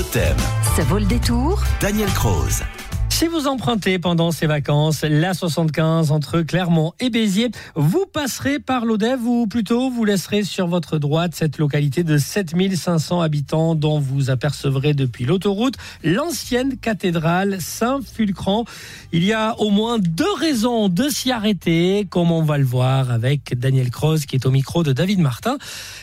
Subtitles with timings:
[0.00, 0.36] Totem.
[0.76, 1.62] Ça vaut le détour.
[1.78, 2.62] Daniel Croze.
[3.20, 8.86] Si vous empruntez pendant ces vacances la 75 entre Clermont et Béziers, vous passerez par
[8.86, 14.30] l'Odève ou plutôt vous laisserez sur votre droite cette localité de 7500 habitants dont vous
[14.30, 18.64] apercevrez depuis l'autoroute l'ancienne cathédrale Saint-Fulcran.
[19.12, 23.10] Il y a au moins deux raisons de s'y arrêter, comme on va le voir
[23.10, 25.58] avec Daniel Croze qui est au micro de David Martin.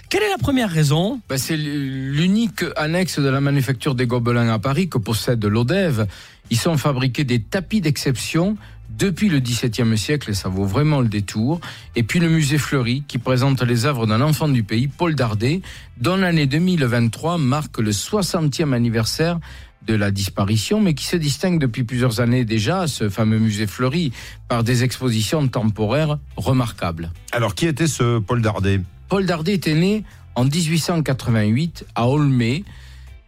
[0.09, 1.19] Quelle est la première raison?
[1.29, 6.05] Ben, C'est l'unique annexe de la manufacture des Gobelins à Paris que possède l'Odève.
[6.49, 8.57] Ils sont fabriqués des tapis d'exception
[8.97, 11.59] depuis le XVIIe siècle et ça vaut vraiment le détour.
[11.95, 15.61] Et puis le musée Fleury qui présente les œuvres d'un enfant du pays, Paul Dardet,
[15.97, 19.39] dont l'année 2023 marque le 60e anniversaire
[19.85, 24.11] de la disparition, mais qui se distingue depuis plusieurs années déjà, ce fameux musée Fleury,
[24.49, 27.11] par des expositions temporaires remarquables.
[27.31, 30.03] Alors, qui était ce Paul Dardet Paul Dardet était né
[30.35, 32.65] en 1888 à Aulmay,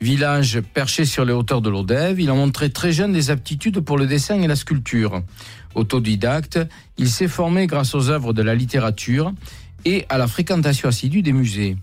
[0.02, 2.20] village perché sur les hauteurs de l'Odève.
[2.20, 5.22] Il a montré très jeune des aptitudes pour le dessin et la sculpture.
[5.76, 6.60] Autodidacte,
[6.98, 9.34] il s'est formé grâce aux œuvres de la littérature
[9.86, 11.78] et à la fréquentation assidue des musées.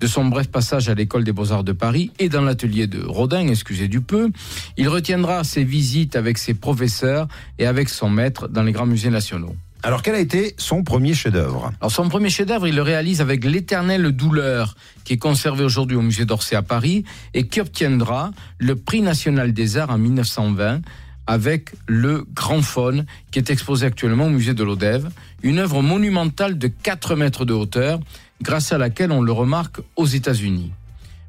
[0.00, 3.46] De son bref passage à l'école des beaux-arts de Paris et dans l'atelier de Rodin,
[3.48, 4.30] excusez du peu,
[4.78, 9.10] il retiendra ses visites avec ses professeurs et avec son maître dans les grands musées
[9.10, 9.54] nationaux.
[9.82, 11.72] Alors, quel a été son premier chef-d'œuvre?
[11.80, 16.02] Alors son premier chef-d'œuvre, il le réalise avec l'éternelle douleur, qui est conservé aujourd'hui au
[16.02, 20.80] musée d'Orsay à Paris et qui obtiendra le prix national des arts en 1920
[21.26, 25.10] avec le Grand Faune, qui est exposé actuellement au musée de l'Odève,
[25.42, 28.00] une œuvre monumentale de 4 mètres de hauteur,
[28.42, 30.72] grâce à laquelle on le remarque aux États-Unis.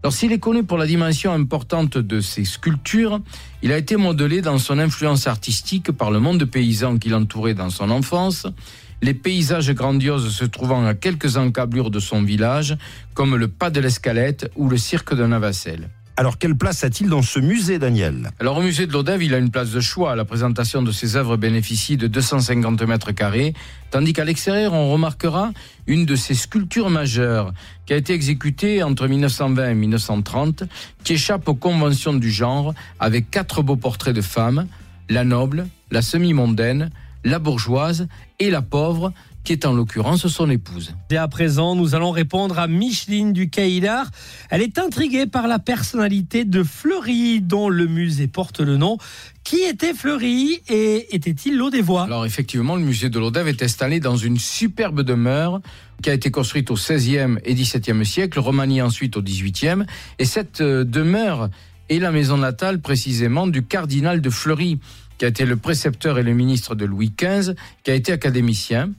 [0.03, 3.19] Alors s'il est connu pour la dimension importante de ses sculptures,
[3.61, 7.69] il a été modelé dans son influence artistique par le monde paysan qui l'entourait dans
[7.69, 8.47] son enfance,
[9.03, 12.77] les paysages grandioses se trouvant à quelques encablures de son village,
[13.13, 15.89] comme le pas de l'Escalette ou le cirque de Navacelle.
[16.21, 18.29] Alors, quelle place a-t-il dans ce musée, Daniel?
[18.39, 20.15] Alors au musée de l'Odève, il a une place de choix.
[20.15, 23.55] La présentation de ses œuvres bénéficie de 250 mètres carrés,
[23.89, 25.51] tandis qu'à l'extérieur, on remarquera
[25.87, 27.55] une de ses sculptures majeures
[27.87, 30.65] qui a été exécutée entre 1920 et 1930,
[31.03, 34.67] qui échappe aux conventions du genre, avec quatre beaux portraits de femmes,
[35.09, 36.91] la noble, la semi-mondaine,
[37.23, 38.07] la bourgeoise
[38.39, 40.93] et la pauvre, qui est en l'occurrence son épouse.
[41.09, 44.09] Et à présent, nous allons répondre à Micheline du Caïdar.
[44.49, 48.97] Elle est intriguée par la personnalité de Fleury, dont le musée porte le nom.
[49.43, 54.15] Qui était Fleury et était-il l'Odévois Alors effectivement, le musée de l'Odève est installé dans
[54.15, 55.61] une superbe demeure
[56.03, 59.85] qui a été construite au XVIe et XVIIe siècle, remaniée ensuite au XVIIIe.
[60.19, 61.49] Et cette euh, demeure
[61.89, 64.79] est la maison natale précisément du cardinal de Fleury,
[65.21, 68.89] qui a été le précepteur et le ministre de Louis XV, qui a été académicien.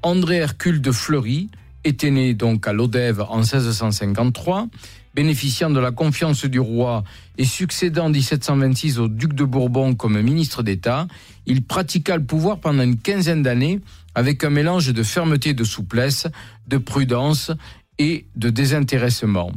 [0.00, 1.50] André Hercule de Fleury
[1.84, 4.68] était né donc à l'Odève en 1653,
[5.14, 7.04] bénéficiant de la confiance du roi
[7.36, 11.08] et succédant en 1726 au duc de Bourbon comme ministre d'État.
[11.44, 13.80] Il pratiqua le pouvoir pendant une quinzaine d'années
[14.14, 16.26] avec un mélange de fermeté et de souplesse,
[16.68, 17.52] de prudence
[17.98, 19.52] et de désintéressement.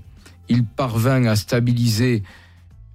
[0.49, 2.23] Il parvint à stabiliser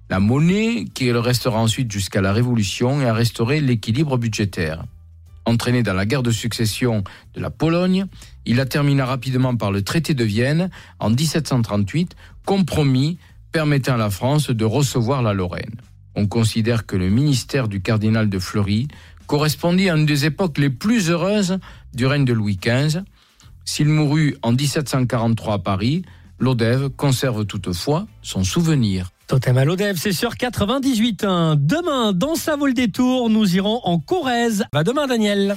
[0.09, 4.83] la monnaie, qui le restera ensuite jusqu'à la Révolution, et à restaurer l'équilibre budgétaire.
[5.45, 7.03] Entraîné dans la guerre de succession
[7.35, 8.05] de la Pologne,
[8.45, 13.17] il la termina rapidement par le traité de Vienne en 1738, compromis
[13.51, 15.75] permettant à la France de recevoir la Lorraine.
[16.15, 18.87] On considère que le ministère du cardinal de Fleury
[19.27, 21.59] correspondit à une des époques les plus heureuses
[21.93, 23.01] du règne de Louis XV.
[23.65, 26.03] S'il mourut en 1743 à Paris,
[26.39, 29.11] l'Odève conserve toutefois son souvenir.
[29.27, 31.55] Totem à l'Odève, c'est sur 98.1.
[31.57, 34.65] Demain, dans vaut le détour, nous irons en Corrèze.
[34.71, 35.55] À demain, Daniel.